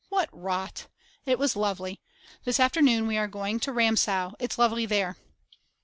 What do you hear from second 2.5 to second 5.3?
afternoon we are going to Ramsau, it's lovely there.